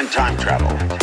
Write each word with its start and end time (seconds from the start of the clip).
and 0.00 0.10
time 0.10 0.34
travel. 0.38 0.99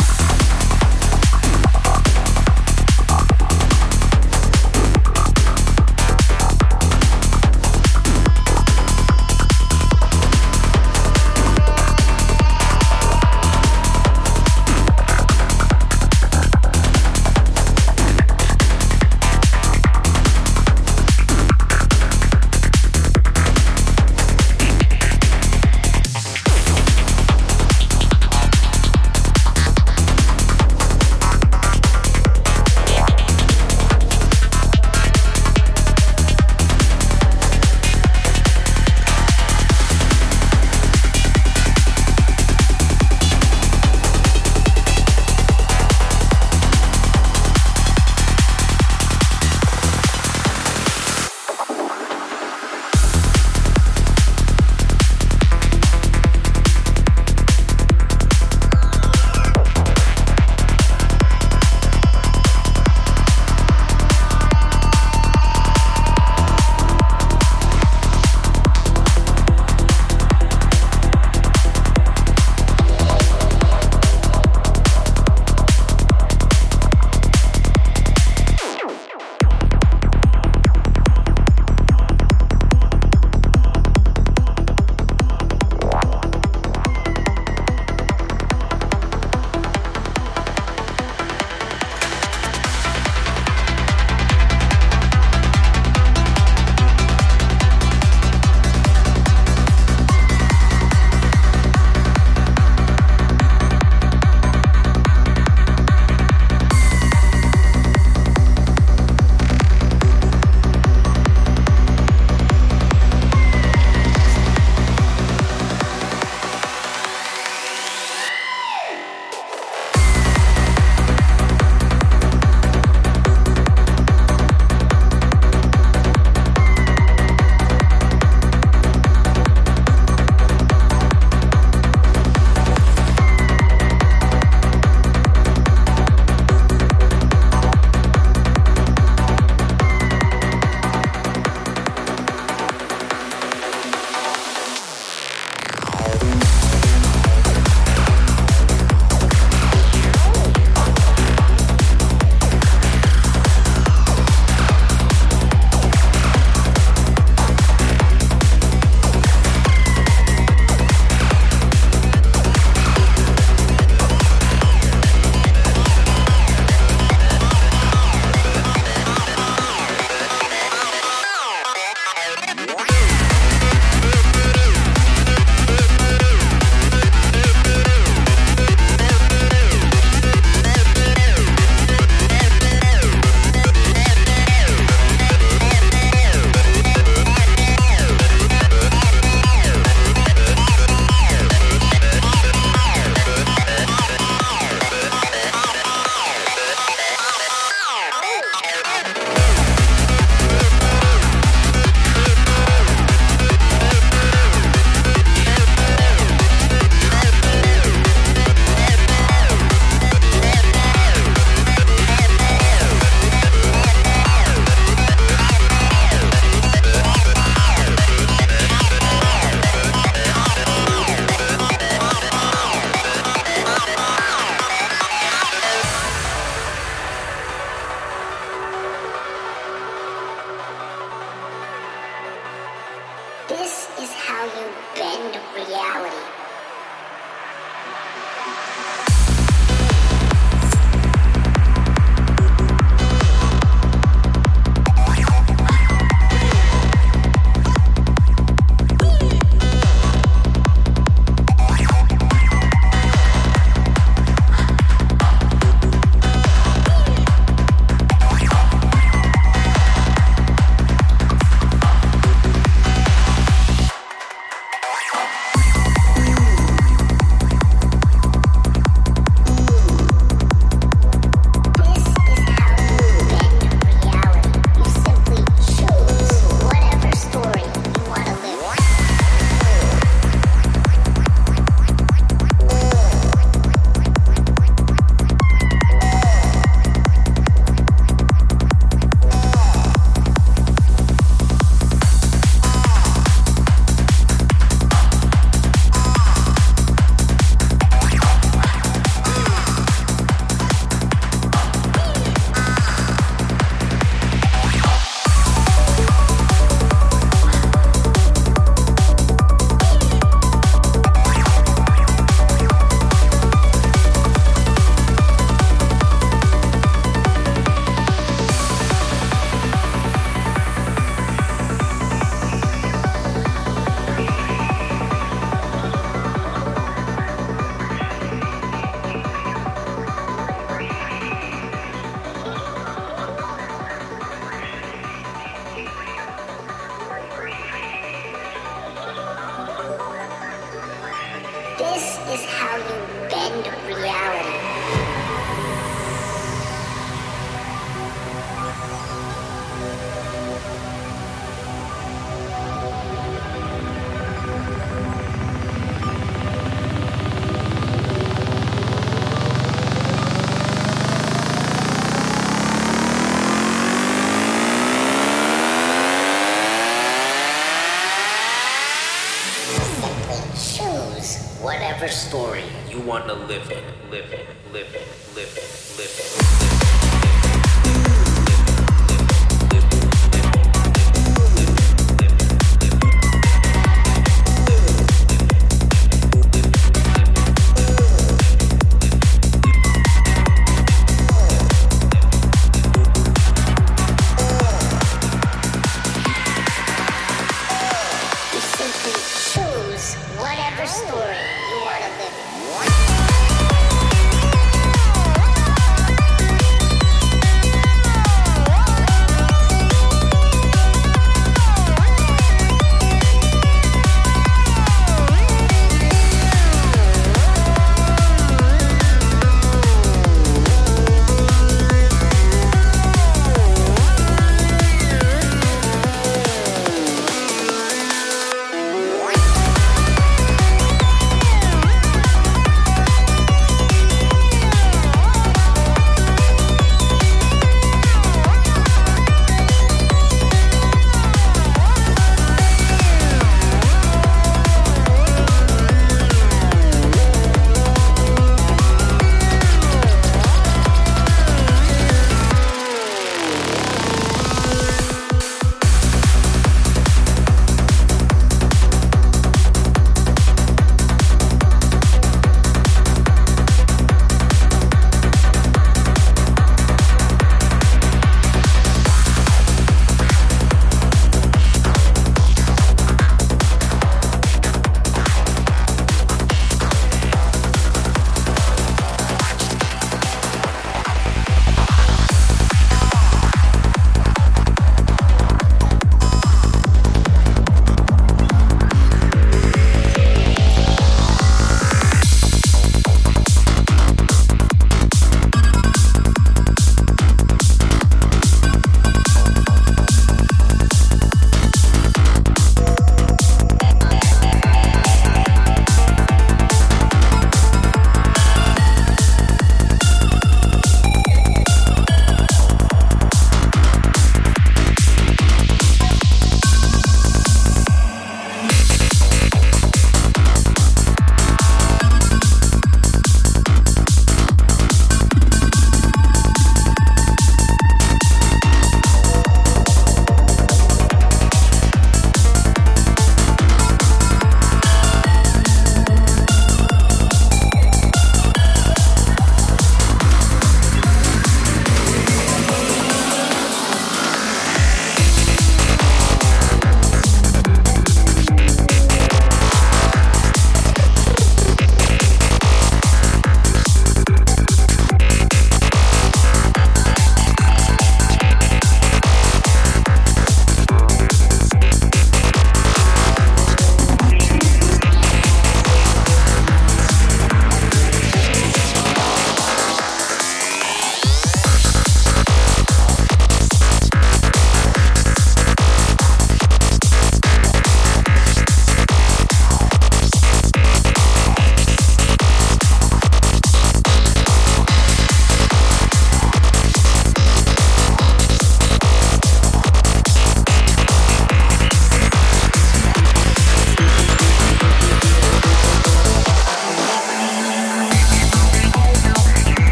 Story 372.28 372.62
you 372.90 373.00
want 373.00 373.26
to 373.26 373.32
live 373.32 373.70
in, 373.70 374.10
live 374.10 374.30
in, 374.34 374.57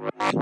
Hello. 0.00 0.38